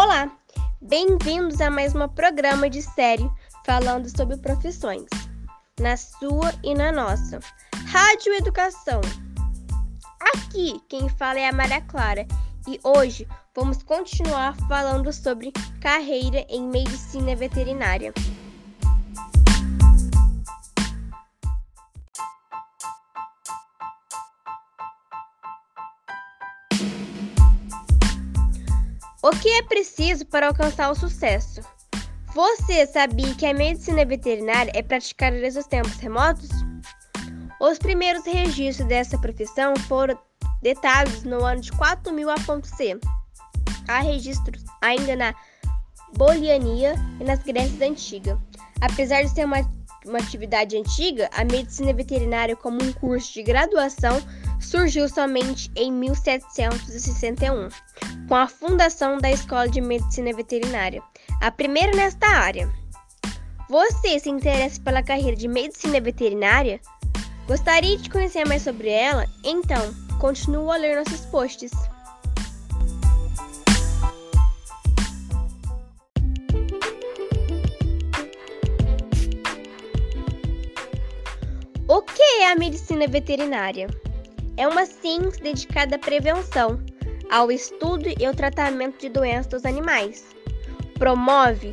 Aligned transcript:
Olá, 0.00 0.30
bem-vindos 0.80 1.60
a 1.60 1.68
mais 1.68 1.92
um 1.92 2.06
programa 2.06 2.70
de 2.70 2.80
série 2.80 3.28
falando 3.66 4.08
sobre 4.08 4.36
profissões, 4.36 5.06
na 5.80 5.96
sua 5.96 6.54
e 6.62 6.72
na 6.72 6.92
nossa. 6.92 7.40
Rádio 7.88 8.32
Educação. 8.34 9.00
Aqui 10.20 10.80
quem 10.88 11.08
fala 11.08 11.40
é 11.40 11.48
a 11.48 11.52
Maria 11.52 11.80
Clara 11.80 12.28
e 12.68 12.78
hoje 12.84 13.26
vamos 13.56 13.82
continuar 13.82 14.54
falando 14.68 15.12
sobre 15.12 15.50
carreira 15.80 16.46
em 16.48 16.62
medicina 16.62 17.34
veterinária. 17.34 18.14
O 29.28 29.30
que 29.30 29.50
é 29.50 29.62
preciso 29.62 30.24
para 30.24 30.46
alcançar 30.46 30.90
o 30.90 30.94
sucesso? 30.94 31.60
Você 32.34 32.86
sabia 32.86 33.34
que 33.34 33.44
a 33.44 33.52
medicina 33.52 34.02
veterinária 34.02 34.72
é 34.74 34.82
praticada 34.82 35.38
desde 35.38 35.60
os 35.60 35.66
tempos 35.66 35.98
remotos? 35.98 36.48
Os 37.60 37.78
primeiros 37.78 38.24
registros 38.24 38.88
dessa 38.88 39.18
profissão 39.18 39.76
foram 39.86 40.18
datados 40.62 41.24
no 41.24 41.44
ano 41.44 41.60
de 41.60 41.70
4000 41.72 42.30
a.C. 42.30 42.98
Há 43.86 44.00
registros 44.00 44.64
ainda 44.80 45.14
na 45.14 45.34
Boliania 46.16 46.94
e 47.20 47.24
nas 47.24 47.42
Grécias 47.42 47.82
Antigas. 47.82 48.38
Apesar 48.80 49.20
de 49.20 49.28
ser 49.28 49.44
uma, 49.44 49.58
uma 50.06 50.20
atividade 50.20 50.74
antiga, 50.74 51.28
a 51.34 51.44
medicina 51.44 51.92
veterinária 51.92 52.56
como 52.56 52.82
um 52.82 52.94
curso 52.94 53.34
de 53.34 53.42
graduação 53.42 54.22
surgiu 54.60 55.08
somente 55.08 55.70
em 55.76 55.92
1761 55.92 57.68
com 58.28 58.34
a 58.34 58.46
fundação 58.46 59.18
da 59.18 59.30
Escola 59.30 59.68
de 59.68 59.80
Medicina 59.80 60.32
Veterinária, 60.34 61.02
a 61.40 61.50
primeira 61.50 61.96
nesta 61.96 62.26
área. 62.26 62.70
Você 63.68 64.18
se 64.18 64.30
interessa 64.30 64.80
pela 64.80 65.02
carreira 65.02 65.36
de 65.36 65.48
medicina 65.48 66.00
veterinária? 66.00 66.80
Gostaria 67.46 67.96
de 67.96 68.10
conhecer 68.10 68.46
mais 68.46 68.62
sobre 68.62 68.88
ela? 68.88 69.26
Então, 69.44 69.94
continue 70.18 70.70
a 70.70 70.76
ler 70.76 70.96
nossos 70.96 71.24
posts. 71.26 71.72
O 81.86 82.02
que 82.02 82.22
é 82.22 82.52
a 82.52 82.56
medicina 82.56 83.06
veterinária? 83.06 83.88
É 84.58 84.66
uma 84.66 84.84
ciência 84.84 85.40
dedicada 85.40 85.94
à 85.94 85.98
prevenção, 86.00 86.80
ao 87.30 87.48
estudo 87.52 88.08
e 88.18 88.26
ao 88.26 88.34
tratamento 88.34 88.98
de 88.98 89.08
doenças 89.08 89.46
dos 89.46 89.64
animais. 89.64 90.26
Promove 90.98 91.72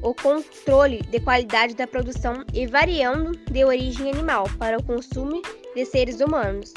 o 0.00 0.14
controle 0.14 1.02
de 1.10 1.20
qualidade 1.20 1.76
da 1.76 1.86
produção 1.86 2.42
e 2.54 2.66
variando 2.66 3.32
de 3.50 3.62
origem 3.66 4.10
animal 4.10 4.46
para 4.58 4.78
o 4.78 4.82
consumo 4.82 5.42
de 5.74 5.84
seres 5.84 6.22
humanos. 6.22 6.72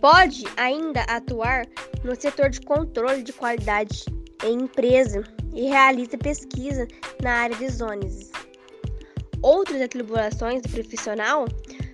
Pode 0.00 0.44
ainda 0.56 1.00
atuar 1.08 1.66
no 2.04 2.14
setor 2.14 2.48
de 2.48 2.60
controle 2.60 3.24
de 3.24 3.32
qualidade 3.32 4.04
em 4.44 4.62
empresa 4.62 5.24
e 5.52 5.68
realiza 5.68 6.16
pesquisa 6.16 6.86
na 7.20 7.32
área 7.32 7.56
de 7.56 7.68
zones. 7.70 8.30
Outras 9.42 9.82
atribuições 9.82 10.62
do 10.62 10.68
profissional 10.68 11.46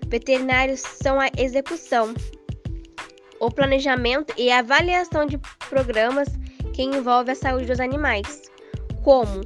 veterinário 0.09 0.77
são 0.77 1.19
a 1.19 1.31
execução, 1.39 2.13
o 3.41 3.51
planejamento 3.51 4.33
e 4.37 4.51
avaliação 4.51 5.25
de 5.25 5.39
programas 5.69 6.29
que 6.75 6.83
envolvem 6.83 7.33
a 7.33 7.35
saúde 7.37 7.67
dos 7.67 7.81
animais, 7.81 8.43
como 9.03 9.41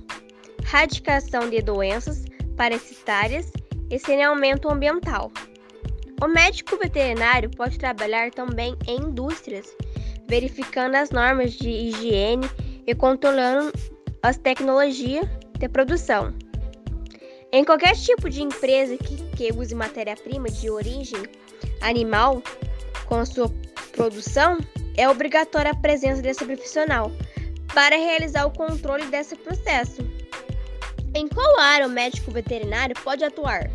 radicação 0.64 1.48
de 1.48 1.62
doenças 1.62 2.24
parasitárias 2.56 3.52
e 3.88 3.98
saneamento 3.98 4.68
ambiental. 4.68 5.30
O 6.20 6.26
médico 6.26 6.76
veterinário 6.76 7.50
pode 7.50 7.78
trabalhar 7.78 8.30
também 8.30 8.76
em 8.86 8.96
indústrias, 8.96 9.74
verificando 10.28 10.96
as 10.96 11.10
normas 11.10 11.52
de 11.52 11.68
higiene 11.68 12.48
e 12.86 12.94
controlando 12.94 13.72
as 14.22 14.36
tecnologias 14.36 15.26
de 15.58 15.68
produção. 15.68 16.34
Em 17.52 17.64
qualquer 17.64 17.94
tipo 17.94 18.28
de 18.28 18.42
empresa 18.42 18.96
que, 18.96 19.16
que 19.36 19.52
use 19.52 19.74
matéria-prima 19.74 20.48
de 20.48 20.68
origem 20.70 21.22
animal 21.80 22.42
com 23.06 23.24
sua 23.24 23.48
produção, 23.94 24.58
é 24.96 25.08
obrigatória 25.08 25.70
a 25.70 25.76
presença 25.76 26.20
desse 26.20 26.44
profissional 26.44 27.10
para 27.74 27.96
realizar 27.96 28.44
o 28.46 28.50
controle 28.50 29.06
desse 29.06 29.36
processo. 29.36 30.02
Em 31.14 31.28
qual 31.28 31.58
área 31.60 31.86
o 31.86 31.90
médico 31.90 32.30
veterinário 32.30 32.94
pode 33.02 33.24
atuar? 33.24 33.70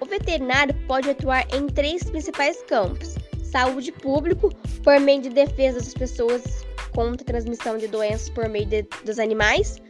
O 0.00 0.06
veterinário 0.06 0.74
pode 0.86 1.10
atuar 1.10 1.46
em 1.54 1.66
três 1.66 2.04
principais 2.04 2.62
campos: 2.62 3.14
saúde 3.42 3.92
pública, 3.92 4.48
por 4.82 5.00
meio 5.00 5.22
de 5.22 5.30
defesa 5.30 5.78
das 5.78 5.94
pessoas 5.94 6.64
contra 6.92 7.22
a 7.22 7.26
transmissão 7.26 7.78
de 7.78 7.86
doenças 7.88 8.28
por 8.28 8.48
meio 8.48 8.66
de, 8.66 8.82
dos 9.04 9.18
animais, 9.18 9.80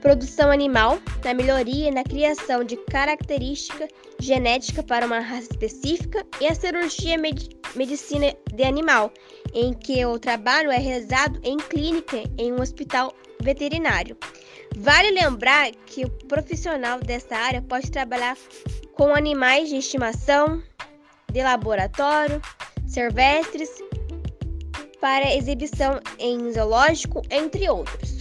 produção 0.00 0.50
animal, 0.50 0.98
na 1.24 1.34
melhoria 1.34 1.88
e 1.88 1.92
na 1.92 2.02
criação 2.02 2.64
de 2.64 2.76
característica 2.76 3.86
genética 4.18 4.82
para 4.82 5.06
uma 5.06 5.20
raça 5.20 5.48
específica, 5.50 6.24
e 6.40 6.46
a 6.46 6.54
cirurgia 6.54 7.16
med 7.18 7.59
medicina 7.74 8.34
de 8.52 8.62
animal, 8.64 9.12
em 9.54 9.72
que 9.72 10.04
o 10.04 10.18
trabalho 10.18 10.70
é 10.70 10.78
realizado 10.78 11.40
em 11.42 11.56
clínica 11.56 12.22
em 12.38 12.52
um 12.52 12.60
hospital 12.60 13.14
veterinário. 13.42 14.16
Vale 14.76 15.10
lembrar 15.10 15.70
que 15.86 16.04
o 16.04 16.10
profissional 16.28 17.00
dessa 17.00 17.36
área 17.36 17.62
pode 17.62 17.90
trabalhar 17.90 18.36
com 18.94 19.14
animais 19.14 19.68
de 19.68 19.76
estimação, 19.76 20.62
de 21.32 21.42
laboratório, 21.42 22.40
silvestres, 22.86 23.70
para 25.00 25.34
exibição 25.34 26.00
em 26.18 26.52
zoológico, 26.52 27.22
entre 27.30 27.68
outros. 27.68 28.19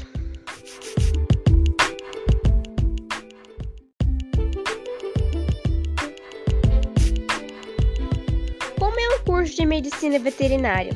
Curso 9.39 9.55
de 9.55 9.65
medicina 9.65 10.19
veterinária. 10.19 10.91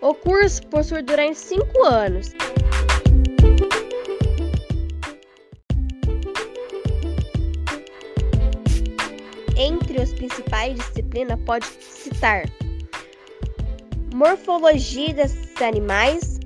O 0.00 0.14
curso 0.14 0.66
possui 0.68 1.02
durante 1.02 1.38
cinco 1.38 1.84
anos. 1.84 2.30
Entre 9.58 10.00
as 10.00 10.10
principais 10.14 10.74
disciplinas 10.76 11.38
pode 11.44 11.66
citar 11.66 12.44
morfologia 14.14 15.12
dos 15.12 15.60
animais, 15.60 16.40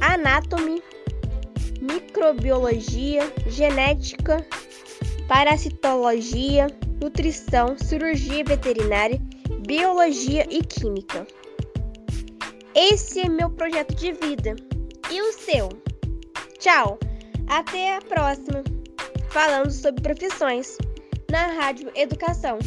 anatomy, 0.00 0.80
microbiologia, 1.80 3.22
genética, 3.48 4.46
parasitologia, 5.26 6.68
nutrição, 7.02 7.76
cirurgia 7.76 8.44
veterinária 8.44 9.20
biologia 9.70 10.44
e 10.50 10.64
química. 10.64 11.24
Esse 12.74 13.20
é 13.20 13.28
meu 13.28 13.48
projeto 13.48 13.94
de 13.94 14.10
vida. 14.10 14.56
E 15.08 15.22
o 15.22 15.32
seu? 15.32 15.68
Tchau! 16.58 16.98
Até 17.46 17.94
a 17.94 18.00
próxima! 18.00 18.64
Falando 19.30 19.70
sobre 19.70 20.02
profissões 20.02 20.76
na 21.30 21.46
Rádio 21.52 21.88
Educação. 21.94 22.58